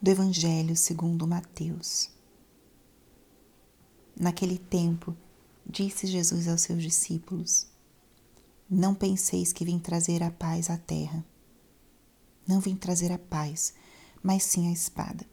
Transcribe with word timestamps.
do 0.00 0.10
Evangelho 0.10 0.76
segundo 0.76 1.26
Mateus. 1.26 2.08
Naquele 4.18 4.56
tempo, 4.56 5.16
disse 5.66 6.06
Jesus 6.06 6.46
aos 6.46 6.60
seus 6.60 6.80
discípulos: 6.80 7.66
Não 8.70 8.94
penseis 8.94 9.52
que 9.52 9.64
vim 9.64 9.78
trazer 9.78 10.22
a 10.22 10.30
paz 10.30 10.70
à 10.70 10.78
terra. 10.78 11.24
Não 12.46 12.60
vim 12.60 12.76
trazer 12.76 13.10
a 13.10 13.18
paz, 13.18 13.74
mas 14.22 14.44
sim 14.44 14.68
a 14.68 14.72
espada. 14.72 15.26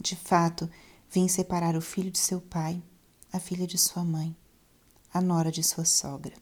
De 0.00 0.16
fato, 0.16 0.68
vim 1.10 1.28
separar 1.28 1.76
o 1.76 1.82
filho 1.82 2.10
de 2.10 2.18
seu 2.18 2.40
pai, 2.40 2.82
a 3.30 3.38
filha 3.38 3.66
de 3.66 3.76
sua 3.76 4.02
mãe, 4.02 4.34
a 5.12 5.20
nora 5.20 5.52
de 5.52 5.62
sua 5.62 5.84
sogra. 5.84 6.34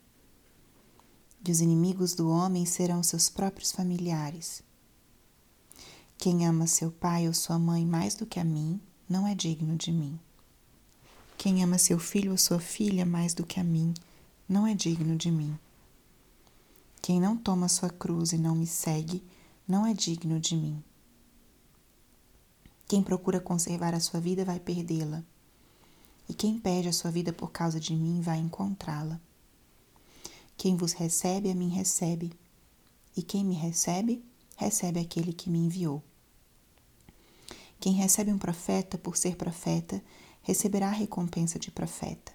E 1.45 1.51
os 1.51 1.61
inimigos 1.61 2.15
do 2.15 2.31
homem 2.31 2.65
serão 2.65 3.03
seus 3.03 3.29
próprios 3.29 3.73
familiares. 3.73 4.63
Quem 6.21 6.47
ama 6.47 6.67
seu 6.67 6.93
pai 6.93 7.27
ou 7.27 7.33
sua 7.33 7.59
mãe 7.59 7.87
mais 7.87 8.15
do 8.15 8.27
que 8.27 8.39
a 8.39 8.45
mim, 8.45 8.79
não 9.09 9.27
é 9.27 9.35
digno 9.35 9.75
de 9.75 9.91
mim. 9.91 10.21
Quem 11.39 11.65
ama 11.65 11.79
seu 11.79 11.99
filho 11.99 12.33
ou 12.33 12.37
sua 12.37 12.61
filha 12.61 13.07
mais 13.07 13.33
do 13.33 13.47
que 13.47 13.59
a 13.59 13.65
mim, 13.65 13.95
não 14.47 14.67
é 14.67 14.75
digno 14.75 15.17
de 15.17 15.31
mim. 15.31 15.59
Quem 17.01 17.19
não 17.19 17.39
toma 17.39 17.71
sua 17.71 17.89
cruz 17.89 18.33
e 18.33 18.37
não 18.37 18.55
me 18.55 18.67
segue, 18.67 19.25
não 19.67 19.87
é 19.87 19.95
digno 19.95 20.39
de 20.39 20.55
mim. 20.57 20.85
Quem 22.87 23.03
procura 23.03 23.41
conservar 23.41 23.95
a 23.95 24.01
sua 24.01 24.21
vida 24.21 24.45
vai 24.45 24.61
perdê-la. 24.61 25.25
E 26.29 26.35
quem 26.35 26.59
perde 26.59 26.89
a 26.89 26.93
sua 26.93 27.11
vida 27.11 27.33
por 27.33 27.51
causa 27.51 27.81
de 27.81 27.95
mim 27.95 28.21
vai 28.21 28.37
encontrá-la. 28.39 29.19
Quem 30.59 30.77
vos 30.77 30.93
recebe, 30.93 31.51
a 31.51 31.55
mim 31.55 31.71
recebe. 31.71 32.31
E 33.17 33.23
quem 33.23 33.43
me 33.43 33.55
recebe, 33.55 34.23
recebe 34.59 35.01
aquele 35.01 35.33
que 35.33 35.49
me 35.49 35.61
enviou. 35.61 36.05
Quem 37.81 37.95
recebe 37.95 38.31
um 38.31 38.39
profeta 38.39 38.99
por 38.99 39.17
ser 39.17 39.37
profeta, 39.37 40.03
receberá 40.43 40.89
a 40.89 40.93
recompensa 40.93 41.59
de 41.59 41.71
profeta. 41.71 42.33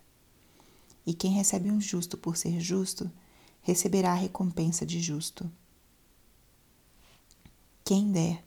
E 1.06 1.14
quem 1.14 1.32
recebe 1.32 1.70
um 1.70 1.80
justo 1.80 2.18
por 2.18 2.36
ser 2.36 2.60
justo, 2.60 3.10
receberá 3.62 4.12
a 4.12 4.16
recompensa 4.16 4.86
de 4.86 5.00
justo. 5.00 5.50
Quem 7.84 8.12
der 8.12 8.44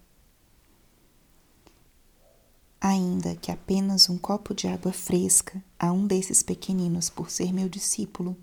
ainda 2.81 3.37
que 3.37 3.53
apenas 3.53 4.09
um 4.09 4.19
copo 4.19 4.53
de 4.53 4.67
água 4.67 4.93
fresca 4.93 5.63
a 5.79 5.93
um 5.93 6.07
desses 6.07 6.43
pequeninos 6.43 7.09
por 7.09 7.31
ser 7.31 7.53
meu 7.53 7.69
discípulo, 7.69 8.37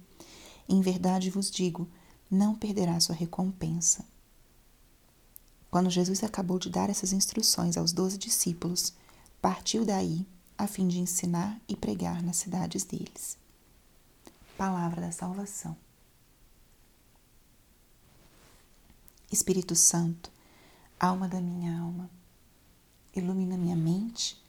em 0.68 0.80
verdade 0.80 1.30
vos 1.30 1.52
digo, 1.52 1.90
não 2.32 2.56
perderá 2.56 3.00
sua 3.02 3.16
recompensa. 3.16 4.06
Quando 5.70 5.90
Jesus 5.90 6.24
acabou 6.24 6.58
de 6.58 6.70
dar 6.70 6.90
essas 6.90 7.12
instruções 7.12 7.78
aos 7.78 7.92
doze 7.92 8.18
discípulos, 8.18 8.94
partiu 9.42 9.86
daí 9.86 10.26
a 10.58 10.68
fim 10.68 10.88
de 10.88 11.00
ensinar 11.00 11.60
e 11.68 11.76
pregar 11.76 12.24
nas 12.24 12.38
cidades 12.38 12.84
deles. 12.84 13.38
Palavra 14.58 15.02
da 15.02 15.12
Salvação. 15.12 15.76
Espírito 19.32 19.76
Santo, 19.76 20.32
alma 20.98 21.28
da 21.28 21.42
minha 21.42 21.78
alma, 21.82 22.10
ilumina 23.14 23.58
minha 23.58 23.76
mente, 23.76 24.42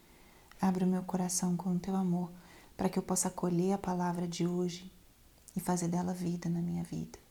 abre 0.61 0.85
o 0.85 0.87
meu 0.87 1.03
coração 1.03 1.57
com 1.57 1.75
o 1.75 1.79
teu 1.79 1.97
amor, 1.97 2.31
para 2.77 2.89
que 2.89 2.99
eu 2.99 3.03
possa 3.03 3.29
acolher 3.29 3.73
a 3.73 3.79
palavra 3.79 4.29
de 4.29 4.47
hoje 4.47 4.93
e 5.57 5.61
fazer 5.61 5.89
dela 5.89 6.15
vida 6.15 6.49
na 6.49 6.61
minha 6.61 6.85
vida. 6.85 7.26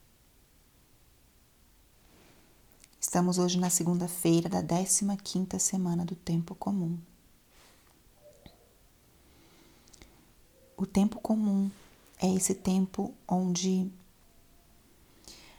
Estamos 3.16 3.38
hoje 3.38 3.58
na 3.58 3.70
segunda-feira 3.70 4.50
da 4.50 4.62
15ª 4.62 5.58
semana 5.58 6.04
do 6.04 6.18
tempo 6.18 6.54
comum. 6.54 7.00
O 10.76 10.86
tempo 10.86 11.22
comum 11.22 11.72
é 12.22 12.28
esse 12.36 12.54
tempo 12.54 13.14
onde 13.26 13.90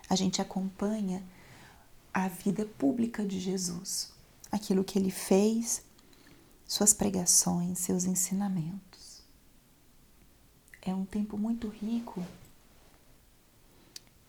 a 0.06 0.14
gente 0.14 0.42
acompanha 0.42 1.24
a 2.12 2.28
vida 2.28 2.66
pública 2.66 3.24
de 3.24 3.40
Jesus, 3.40 4.12
aquilo 4.52 4.84
que 4.84 4.98
ele 4.98 5.10
fez, 5.10 5.82
suas 6.68 6.92
pregações, 6.92 7.78
seus 7.78 8.04
ensinamentos. 8.04 9.22
É 10.82 10.94
um 10.94 11.06
tempo 11.06 11.38
muito 11.38 11.68
rico 11.68 12.22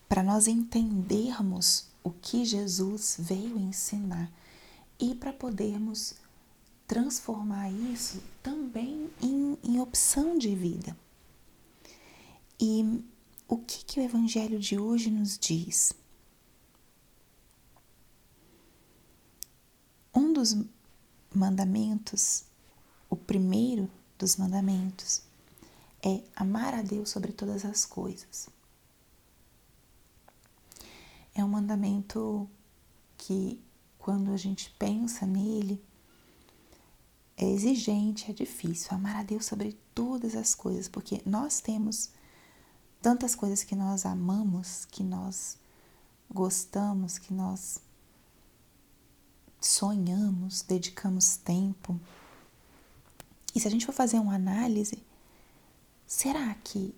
para 0.07 0.23
nós 0.23 0.47
entendermos 0.47 1.89
o 2.07 2.11
que 2.21 2.45
Jesus 2.45 3.17
veio 3.19 3.59
ensinar 3.59 4.31
e 4.97 5.13
para 5.13 5.33
podermos 5.33 6.15
transformar 6.87 7.69
isso 7.69 8.23
também 8.41 9.09
em, 9.21 9.57
em, 9.61 9.81
opção 9.81 10.37
de 10.37 10.55
vida. 10.55 10.95
E 12.57 13.03
o 13.45 13.57
que, 13.57 13.83
que 13.83 13.99
o 13.99 14.03
Evangelho 14.03 14.57
de 14.57 14.79
hoje 14.79 15.11
nos 15.11 15.37
diz? 15.37 15.91
Um 20.15 20.31
dos 20.31 20.55
mandamentos, 21.35 22.45
o 23.09 23.17
primeiro 23.17 23.91
dos 24.17 24.37
mandamentos, 24.37 25.23
é 26.01 26.23
amar 26.37 26.73
a 26.73 26.81
Deus 26.81 27.09
sobre 27.09 27.33
todas 27.33 27.65
as 27.65 27.85
coisas. 27.85 28.47
É 31.37 31.45
um 31.45 31.47
mandamento 31.47 32.49
que, 33.15 33.63
quando 33.99 34.31
a 34.31 34.37
gente 34.37 34.71
pensa 34.71 35.23
nele, 35.23 35.79
é 37.37 37.47
exigente, 37.47 38.31
é 38.31 38.33
difícil. 38.33 38.87
Amar 38.89 39.17
a 39.17 39.21
Deus 39.21 39.45
sobre 39.45 39.73
todas 39.93 40.35
as 40.35 40.55
coisas, 40.55 40.87
porque 40.87 41.21
nós 41.27 41.59
temos 41.59 42.09
tantas 43.03 43.35
coisas 43.35 43.63
que 43.63 43.75
nós 43.75 44.03
amamos, 44.03 44.85
que 44.85 45.03
nós 45.03 45.59
gostamos, 46.27 47.19
que 47.19 47.31
nós 47.31 47.79
sonhamos, 49.61 50.63
dedicamos 50.63 51.37
tempo. 51.37 51.99
E 53.53 53.59
se 53.59 53.67
a 53.67 53.71
gente 53.71 53.85
for 53.85 53.93
fazer 53.93 54.17
uma 54.17 54.33
análise, 54.33 55.03
será 56.07 56.55
que 56.63 56.95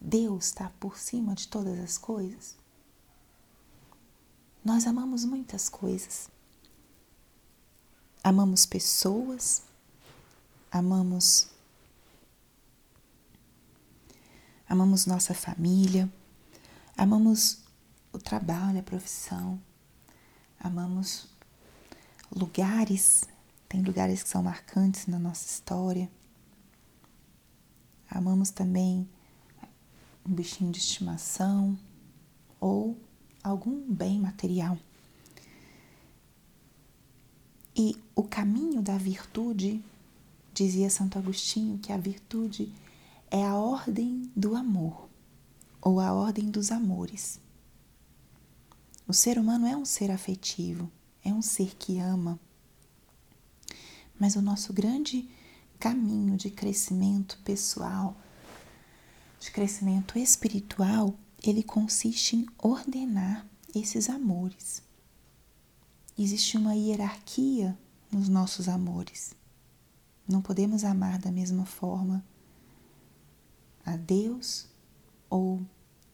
Deus 0.00 0.46
está 0.46 0.70
por 0.80 0.96
cima 0.96 1.34
de 1.34 1.48
todas 1.48 1.78
as 1.78 1.98
coisas? 1.98 2.64
Nós 4.66 4.84
amamos 4.84 5.24
muitas 5.24 5.68
coisas. 5.68 6.28
Amamos 8.20 8.66
pessoas, 8.66 9.62
amamos 10.72 11.46
amamos 14.68 15.06
nossa 15.06 15.32
família, 15.34 16.12
amamos 16.96 17.60
o 18.12 18.18
trabalho, 18.18 18.80
a 18.80 18.82
profissão, 18.82 19.62
amamos 20.58 21.28
lugares, 22.34 23.22
tem 23.68 23.84
lugares 23.84 24.24
que 24.24 24.28
são 24.28 24.42
marcantes 24.42 25.06
na 25.06 25.20
nossa 25.20 25.46
história. 25.46 26.10
Amamos 28.10 28.50
também 28.50 29.08
um 30.26 30.34
bichinho 30.34 30.72
de 30.72 30.80
estimação 30.80 31.78
ou 32.58 33.05
algum 33.48 33.80
bem 33.92 34.18
material. 34.18 34.78
E 37.74 37.96
o 38.14 38.22
caminho 38.22 38.80
da 38.80 38.96
virtude, 38.96 39.82
dizia 40.52 40.88
Santo 40.88 41.18
Agostinho, 41.18 41.78
que 41.78 41.92
a 41.92 41.96
virtude 41.96 42.72
é 43.30 43.44
a 43.44 43.54
ordem 43.54 44.30
do 44.34 44.56
amor 44.56 45.08
ou 45.80 46.00
a 46.00 46.12
ordem 46.12 46.50
dos 46.50 46.70
amores. 46.70 47.40
O 49.06 49.12
ser 49.12 49.38
humano 49.38 49.66
é 49.66 49.76
um 49.76 49.84
ser 49.84 50.10
afetivo 50.10 50.90
é 51.26 51.34
um 51.34 51.42
ser 51.42 51.74
que 51.76 51.98
ama. 51.98 52.38
Mas 54.18 54.36
o 54.36 54.42
nosso 54.42 54.72
grande 54.72 55.28
caminho 55.78 56.36
de 56.36 56.50
crescimento 56.50 57.36
pessoal, 57.44 58.16
de 59.40 59.50
crescimento 59.50 60.16
espiritual, 60.16 61.18
ele 61.42 61.62
consiste 61.62 62.36
em 62.36 62.46
ordenar 62.58 63.46
esses 63.74 64.08
amores. 64.08 64.82
Existe 66.18 66.56
uma 66.56 66.74
hierarquia 66.74 67.76
nos 68.10 68.28
nossos 68.28 68.68
amores. 68.68 69.34
Não 70.26 70.40
podemos 70.40 70.82
amar 70.82 71.18
da 71.18 71.30
mesma 71.30 71.66
forma 71.66 72.24
a 73.84 73.96
Deus 73.96 74.66
ou 75.30 75.60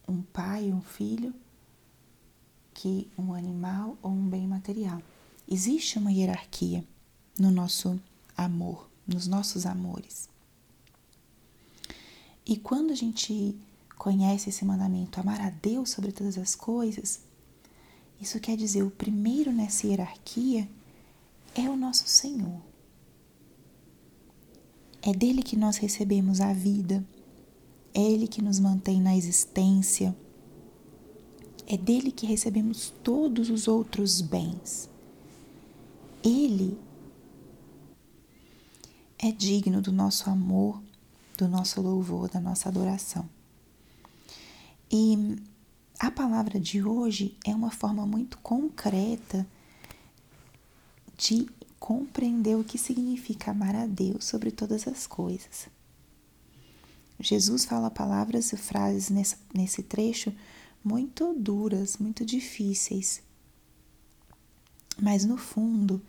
um 0.06 0.22
pai, 0.22 0.72
um 0.72 0.82
filho, 0.82 1.34
que 2.74 3.10
um 3.16 3.32
animal 3.32 3.96
ou 4.02 4.10
um 4.10 4.28
bem 4.28 4.46
material. 4.46 5.00
Existe 5.48 5.98
uma 5.98 6.12
hierarquia 6.12 6.84
no 7.38 7.50
nosso 7.50 8.00
amor, 8.36 8.90
nos 9.06 9.26
nossos 9.26 9.66
amores. 9.66 10.28
E 12.44 12.56
quando 12.56 12.90
a 12.90 12.96
gente 12.96 13.56
conhece 13.96 14.50
esse 14.50 14.64
mandamento, 14.64 15.20
amar 15.20 15.40
a 15.40 15.50
Deus 15.50 15.90
sobre 15.90 16.12
todas 16.12 16.38
as 16.38 16.54
coisas, 16.54 17.20
isso 18.22 18.38
quer 18.38 18.56
dizer 18.56 18.84
o 18.84 18.90
primeiro 18.90 19.50
nessa 19.50 19.84
hierarquia 19.84 20.68
é 21.56 21.68
o 21.68 21.76
nosso 21.76 22.06
Senhor. 22.06 22.60
É 25.02 25.12
dele 25.12 25.42
que 25.42 25.56
nós 25.56 25.76
recebemos 25.76 26.40
a 26.40 26.52
vida, 26.52 27.04
é 27.92 28.00
ele 28.00 28.28
que 28.28 28.40
nos 28.40 28.60
mantém 28.60 29.00
na 29.00 29.16
existência, 29.16 30.16
é 31.66 31.76
dele 31.76 32.12
que 32.12 32.24
recebemos 32.24 32.92
todos 33.02 33.50
os 33.50 33.66
outros 33.66 34.20
bens. 34.20 34.88
Ele 36.22 36.78
é 39.18 39.32
digno 39.32 39.82
do 39.82 39.90
nosso 39.90 40.30
amor, 40.30 40.80
do 41.36 41.48
nosso 41.48 41.80
louvor, 41.80 42.28
da 42.28 42.40
nossa 42.40 42.68
adoração. 42.68 43.28
E 44.94 45.38
a 45.98 46.10
palavra 46.10 46.60
de 46.60 46.82
hoje 46.82 47.34
é 47.46 47.54
uma 47.54 47.70
forma 47.70 48.04
muito 48.04 48.36
concreta 48.38 49.46
de 51.16 51.48
compreender 51.80 52.56
o 52.56 52.64
que 52.64 52.76
significa 52.76 53.52
amar 53.52 53.74
a 53.74 53.86
Deus 53.86 54.26
sobre 54.26 54.50
todas 54.50 54.86
as 54.86 55.06
coisas. 55.06 55.66
Jesus 57.18 57.64
fala 57.64 57.90
palavras 57.90 58.52
e 58.52 58.56
frases 58.58 59.08
nesse, 59.08 59.36
nesse 59.54 59.82
trecho 59.82 60.30
muito 60.84 61.32
duras, 61.32 61.96
muito 61.96 62.22
difíceis. 62.22 63.22
Mas 65.00 65.24
no 65.24 65.38
fundo, 65.38 66.02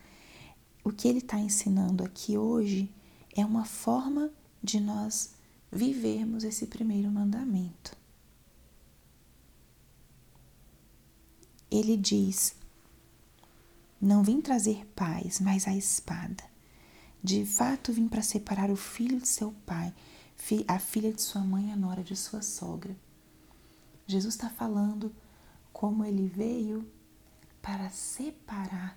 o 0.84 0.92
que 0.92 1.08
ele 1.08 1.20
está 1.20 1.40
ensinando 1.40 2.04
aqui 2.04 2.38
hoje 2.38 2.90
é 3.34 3.46
uma 3.46 3.64
forma 3.64 4.30
de 4.62 4.82
nós 4.82 5.36
vivermos 5.72 6.44
esse 6.44 6.68
primeiro 6.68 7.10
mandamento. 7.10 8.03
Ele 11.74 11.98
diz: 11.98 12.56
Não 14.00 14.24
vim 14.24 14.40
trazer 14.40 14.86
paz, 14.96 15.40
mas 15.40 15.68
a 15.68 15.76
espada. 15.76 16.44
De 17.24 17.44
fato, 17.48 17.92
vim 17.92 18.08
para 18.08 18.22
separar 18.22 18.70
o 18.70 18.76
filho 18.76 19.20
de 19.20 19.28
seu 19.28 19.52
pai, 19.66 19.92
a 20.68 20.78
filha 20.78 21.12
de 21.12 21.20
sua 21.20 21.42
mãe, 21.42 21.74
a 21.74 21.76
nora 21.76 22.04
de 22.04 22.16
sua 22.16 22.44
sogra. 22.44 22.96
Jesus 24.06 24.36
está 24.36 24.52
falando 24.52 25.12
como 25.72 26.06
ele 26.06 26.28
veio 26.28 26.88
para 27.60 27.90
separar. 27.90 28.96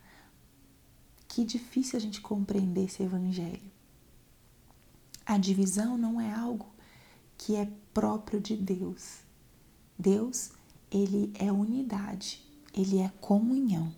Que 1.26 1.46
difícil 1.46 1.96
a 1.96 2.00
gente 2.00 2.20
compreender 2.20 2.84
esse 2.84 3.02
evangelho. 3.02 3.72
A 5.25 5.38
divisão 5.38 5.96
não 5.96 6.20
é 6.20 6.31
algo 6.31 6.67
que 7.38 7.56
é 7.56 7.72
próprio 7.94 8.38
de 8.38 8.55
Deus. 8.55 9.20
Deus, 9.99 10.50
ele 10.90 11.32
é 11.38 11.50
unidade, 11.50 12.45
ele 12.76 12.99
é 12.99 13.08
comunhão. 13.20 13.93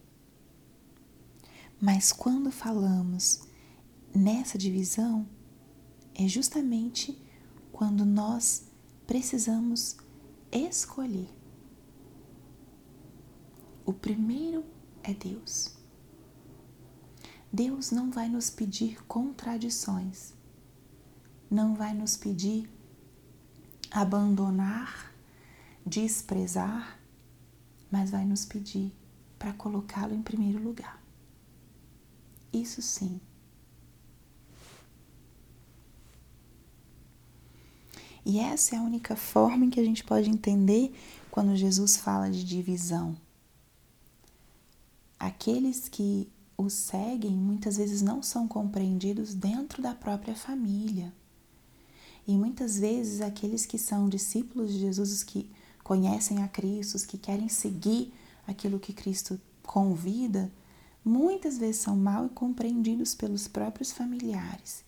Mas 1.80 2.12
quando 2.12 2.50
falamos 2.50 3.40
nessa 4.14 4.56
divisão, 4.56 5.28
é 6.14 6.26
justamente 6.26 7.20
quando 7.72 8.04
nós 8.04 8.66
precisamos 9.06 9.96
escolher. 10.50 11.28
O 13.84 13.92
primeiro 13.92 14.64
é 15.02 15.12
Deus. 15.12 15.76
Deus 17.52 17.90
não 17.90 18.10
vai 18.10 18.28
nos 18.28 18.50
pedir 18.50 19.02
contradições 19.06 20.38
não 21.50 21.74
vai 21.74 21.94
nos 21.94 22.16
pedir 22.16 22.70
abandonar, 23.90 25.12
desprezar, 25.84 26.98
mas 27.90 28.11
vai 28.11 28.25
nos 28.25 28.44
pedir 28.44 28.93
para 29.38 29.52
colocá-lo 29.52 30.14
em 30.14 30.23
primeiro 30.23 30.62
lugar. 30.62 31.02
Isso 32.52 32.82
sim. 32.82 33.20
E 38.25 38.38
essa 38.38 38.75
é 38.75 38.79
a 38.79 38.82
única 38.82 39.17
forma 39.17 39.64
em 39.64 39.70
que 39.70 39.81
a 39.81 39.85
gente 39.85 40.05
pode 40.05 40.29
entender 40.29 40.94
quando 41.31 41.56
Jesus 41.56 41.96
fala 41.96 42.31
de 42.31 42.44
divisão. 42.44 43.17
Aqueles 45.19 45.88
que 45.88 46.29
o 46.56 46.69
seguem 46.69 47.32
muitas 47.32 47.76
vezes 47.76 48.02
não 48.02 48.23
são 48.23 48.46
compreendidos 48.46 49.34
dentro 49.34 49.81
da 49.81 49.94
própria 49.94 50.34
família. 50.34 51.12
E 52.26 52.37
muitas 52.37 52.79
vezes 52.79 53.20
aqueles 53.20 53.64
que 53.64 53.79
são 53.79 54.08
discípulos 54.08 54.73
de 54.73 54.81
Jesus, 54.81 55.23
que 55.23 55.50
conhecem 55.88 56.43
a 56.43 56.49
Cristo, 56.49 56.96
os 56.96 57.06
que 57.06 57.17
querem 57.17 57.49
seguir 57.49 58.12
aquilo 58.46 58.79
que 58.79 58.93
Cristo 58.93 59.40
convida, 59.62 60.52
muitas 61.02 61.56
vezes 61.56 61.81
são 61.81 61.96
mal 61.96 62.29
compreendidos 62.29 63.14
pelos 63.14 63.49
próprios 63.49 63.90
familiares. 63.90 64.85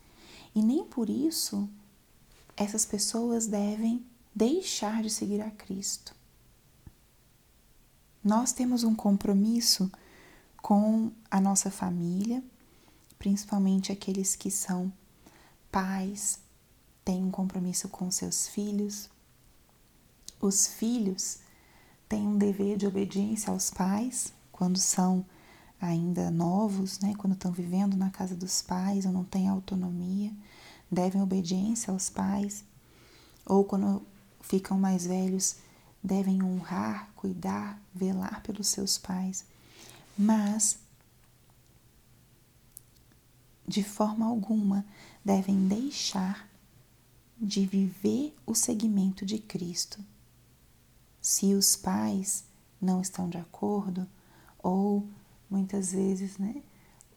E 0.55 0.61
nem 0.61 0.85
por 0.85 1.09
isso 1.09 1.67
essas 2.55 2.85
pessoas 2.85 3.47
devem 3.47 4.05
deixar 4.35 5.03
de 5.03 5.09
seguir 5.09 5.41
a 5.41 5.51
Cristo. 5.51 6.15
Nós 8.23 8.53
temos 8.53 8.85
um 8.85 8.95
compromisso 8.95 9.91
com 10.59 11.11
a 11.31 11.41
nossa 11.41 11.71
família, 11.71 12.45
principalmente 13.19 13.91
aqueles 13.91 14.37
que 14.37 14.51
são 14.51 14.93
pais, 15.73 16.39
têm 17.03 17.25
um 17.25 17.31
compromisso 17.31 17.89
com 17.89 18.11
seus 18.11 18.49
filhos. 18.49 19.09
Os 20.41 20.67
filhos 20.67 21.39
têm 22.09 22.27
um 22.27 22.39
dever 22.39 22.77
de 22.77 22.87
obediência 22.87 23.53
aos 23.53 23.71
pais 23.71 24.33
quando 24.51 24.79
são 24.79 25.25
ainda 25.81 26.31
novos, 26.31 26.99
né, 27.01 27.15
quando 27.17 27.35
estão 27.35 27.53
vivendo 27.53 27.97
na 27.97 28.11
casa 28.11 28.35
dos 28.35 28.61
pais 28.61 29.07
ou 29.07 29.13
não 29.13 29.25
têm 29.25 29.49
autonomia, 29.49 30.33
devem 30.91 31.23
obediência 31.23 31.93
aos 31.93 32.11
pais, 32.11 32.65
ou 33.47 33.65
quando 33.65 34.03
ficam 34.41 34.79
mais 34.79 35.07
velhos, 35.07 35.57
devem 36.03 36.43
honrar, 36.43 37.11
cuidar, 37.15 37.81
velar 37.95 38.43
pelos 38.43 38.69
seus 38.69 38.99
pais. 38.99 39.45
Mas 40.19 40.79
de 43.67 43.83
forma 43.83 44.27
alguma 44.27 44.85
devem 45.25 45.69
deixar 45.69 46.49
de 47.41 47.65
viver 47.65 48.37
o 48.45 48.55
segmento 48.55 49.25
de 49.25 49.39
Cristo. 49.39 50.05
Se 51.21 51.55
os 51.55 51.77
pais 51.77 52.45
não 52.81 53.01
estão 53.01 53.29
de 53.29 53.39
acordo, 53.39 54.07
ou 54.59 55.09
muitas 55.49 55.93
vezes, 55.93 56.39
né, 56.39 56.63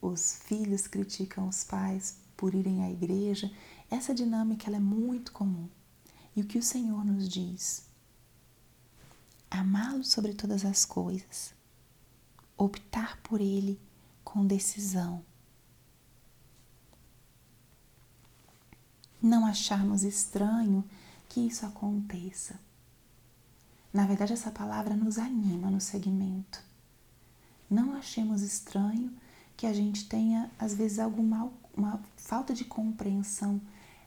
os 0.00 0.36
filhos 0.44 0.86
criticam 0.86 1.48
os 1.48 1.64
pais 1.64 2.16
por 2.36 2.54
irem 2.54 2.82
à 2.82 2.90
igreja, 2.90 3.50
essa 3.90 4.14
dinâmica 4.14 4.68
ela 4.68 4.76
é 4.76 4.80
muito 4.80 5.32
comum. 5.32 5.68
E 6.36 6.42
o 6.42 6.46
que 6.46 6.58
o 6.58 6.62
Senhor 6.62 7.04
nos 7.04 7.28
diz? 7.28 7.84
Amá-lo 9.50 10.04
sobre 10.04 10.34
todas 10.34 10.64
as 10.64 10.84
coisas, 10.84 11.54
optar 12.56 13.20
por 13.22 13.40
ele 13.40 13.80
com 14.24 14.44
decisão 14.46 15.22
não 19.24 19.46
acharmos 19.46 20.04
estranho 20.04 20.84
que 21.28 21.40
isso 21.40 21.64
aconteça. 21.64 22.60
Na 23.94 24.06
verdade, 24.06 24.32
essa 24.32 24.50
palavra 24.50 24.96
nos 24.96 25.18
anima 25.18 25.70
no 25.70 25.80
segmento. 25.80 26.60
Não 27.70 27.94
achemos 27.94 28.42
estranho 28.42 29.10
que 29.56 29.66
a 29.66 29.72
gente 29.72 30.08
tenha, 30.08 30.50
às 30.58 30.74
vezes, 30.74 30.98
alguma 30.98 31.50
uma 31.76 32.00
falta 32.16 32.54
de 32.54 32.64
compreensão 32.64 33.60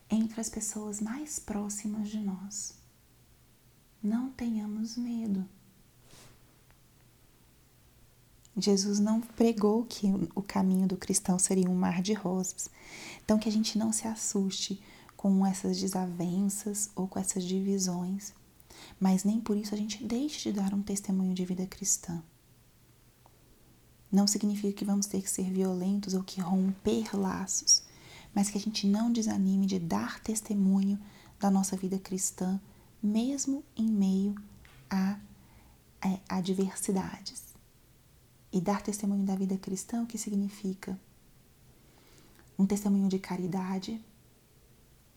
entre 0.09 0.39
as 0.39 0.49
pessoas 0.49 1.01
mais 1.01 1.39
próximas 1.39 2.09
de 2.09 2.19
nós. 2.19 2.73
Não 4.01 4.29
tenhamos 4.29 4.97
medo. 4.97 5.45
Jesus 8.55 8.99
não 8.99 9.21
pregou 9.21 9.85
que 9.85 10.07
o 10.33 10.41
caminho 10.41 10.87
do 10.87 10.97
cristão 10.97 11.37
seria 11.37 11.69
um 11.69 11.75
mar 11.75 12.01
de 12.01 12.13
rosas. 12.13 12.69
Então, 13.23 13.37
que 13.37 13.47
a 13.47 13.51
gente 13.51 13.77
não 13.77 13.93
se 13.93 14.07
assuste 14.07 14.81
com 15.15 15.45
essas 15.45 15.79
desavenças 15.79 16.89
ou 16.95 17.07
com 17.07 17.19
essas 17.19 17.43
divisões, 17.43 18.33
mas 18.99 19.23
nem 19.23 19.39
por 19.39 19.55
isso 19.55 19.73
a 19.73 19.77
gente 19.77 20.03
deixe 20.03 20.49
de 20.49 20.59
dar 20.59 20.73
um 20.73 20.81
testemunho 20.81 21.33
de 21.33 21.45
vida 21.45 21.65
cristã. 21.65 22.23
Não 24.11 24.25
significa 24.25 24.73
que 24.73 24.85
vamos 24.85 25.05
ter 25.05 25.21
que 25.21 25.29
ser 25.29 25.51
violentos 25.51 26.13
ou 26.13 26.23
que 26.23 26.39
romper 26.39 27.15
laços, 27.15 27.83
mas 28.33 28.49
que 28.49 28.57
a 28.57 28.61
gente 28.61 28.87
não 28.87 29.11
desanime 29.11 29.65
de 29.65 29.79
dar 29.79 30.19
testemunho 30.21 30.99
da 31.39 31.51
nossa 31.51 31.75
vida 31.75 31.99
cristã, 31.99 32.59
mesmo 33.03 33.63
em 33.75 33.87
meio 33.87 34.35
a, 34.89 35.19
a 36.01 36.37
adversidades. 36.37 37.43
E 38.51 38.61
dar 38.61 38.81
testemunho 38.81 39.25
da 39.25 39.35
vida 39.35 39.57
cristã, 39.57 40.01
o 40.01 40.07
que 40.07 40.17
significa? 40.17 40.99
Um 42.57 42.65
testemunho 42.65 43.09
de 43.09 43.19
caridade, 43.19 44.01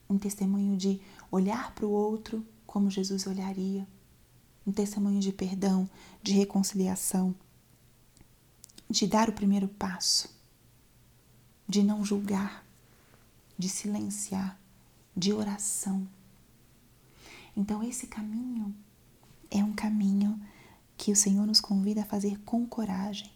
um 0.08 0.18
testemunho 0.18 0.76
de 0.76 1.00
olhar 1.30 1.72
para 1.75 1.87
o 1.87 1.90
outro 1.90 2.44
como 2.70 2.88
Jesus 2.88 3.26
olharia, 3.26 3.84
um 4.64 4.70
testemunho 4.70 5.18
de 5.18 5.32
perdão, 5.32 5.90
de 6.22 6.34
reconciliação, 6.34 7.34
de 8.88 9.08
dar 9.08 9.28
o 9.28 9.32
primeiro 9.32 9.66
passo. 9.66 10.32
de 11.66 11.82
não 11.82 12.04
julgar, 12.04 12.64
de 13.58 13.68
silenciar, 13.68 14.56
de 15.16 15.32
oração. 15.32 16.06
Então, 17.56 17.82
esse 17.82 18.06
caminho 18.06 18.72
é 19.50 19.62
um 19.64 19.72
caminho 19.72 20.40
que 20.96 21.10
o 21.10 21.16
Senhor 21.16 21.46
nos 21.46 21.60
convida 21.60 22.02
a 22.02 22.04
fazer 22.04 22.38
com 22.40 22.66
coragem. 22.66 23.30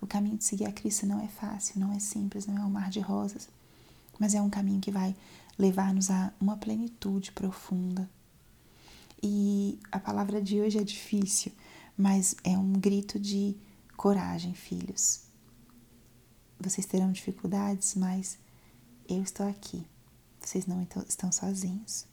O 0.00 0.06
caminho 0.06 0.38
de 0.38 0.44
seguir 0.44 0.64
a 0.66 0.72
Cristo 0.72 1.06
não 1.06 1.20
é 1.20 1.28
fácil, 1.28 1.78
não 1.78 1.92
é 1.92 1.98
simples, 1.98 2.46
não 2.46 2.56
é 2.56 2.64
um 2.64 2.70
mar 2.70 2.88
de 2.88 3.00
rosas, 3.00 3.48
mas 4.18 4.34
é 4.34 4.40
um 4.40 4.50
caminho 4.50 4.80
que 4.80 4.90
vai 4.90 5.14
levar-nos 5.58 6.10
a 6.10 6.32
uma 6.40 6.56
plenitude 6.56 7.32
profunda. 7.32 8.08
E 9.22 9.78
a 9.90 9.98
palavra 9.98 10.40
de 10.42 10.60
hoje 10.60 10.78
é 10.78 10.84
difícil, 10.84 11.52
mas 11.96 12.36
é 12.44 12.56
um 12.56 12.72
grito 12.72 13.18
de 13.18 13.56
coragem, 13.96 14.54
filhos. 14.54 15.22
Vocês 16.60 16.86
terão 16.86 17.12
dificuldades, 17.12 17.94
mas 17.94 18.38
eu 19.08 19.22
estou 19.22 19.46
aqui. 19.48 19.86
Vocês 20.40 20.66
não 20.66 20.86
estão 21.08 21.32
sozinhos. 21.32 22.06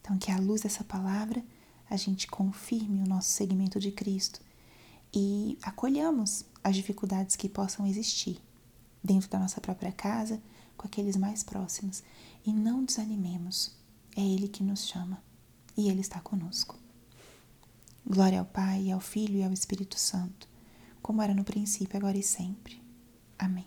Então, 0.00 0.18
que 0.18 0.30
à 0.30 0.38
luz 0.38 0.62
dessa 0.62 0.82
palavra 0.82 1.44
a 1.88 1.96
gente 1.96 2.26
confirme 2.28 3.02
o 3.02 3.08
nosso 3.08 3.30
seguimento 3.30 3.78
de 3.78 3.90
Cristo 3.90 4.40
e 5.12 5.58
acolhamos 5.62 6.44
as 6.62 6.76
dificuldades 6.76 7.34
que 7.36 7.48
possam 7.48 7.86
existir 7.86 8.40
dentro 9.02 9.28
da 9.28 9.38
nossa 9.38 9.60
própria 9.60 9.90
casa, 9.90 10.40
com 10.76 10.86
aqueles 10.86 11.16
mais 11.16 11.42
próximos, 11.42 12.02
e 12.44 12.52
não 12.52 12.84
desanimemos. 12.84 13.76
É 14.16 14.20
Ele 14.20 14.48
que 14.48 14.62
nos 14.62 14.86
chama 14.86 15.22
e 15.76 15.88
Ele 15.88 16.00
está 16.00 16.20
conosco. 16.20 16.78
Glória 18.06 18.40
ao 18.40 18.46
Pai, 18.46 18.90
ao 18.90 19.00
Filho 19.00 19.38
e 19.38 19.44
ao 19.44 19.52
Espírito 19.52 19.98
Santo, 19.98 20.48
como 21.00 21.22
era 21.22 21.34
no 21.34 21.44
princípio, 21.44 21.96
agora 21.96 22.16
e 22.16 22.22
sempre. 22.22 22.82
Amém. 23.38 23.66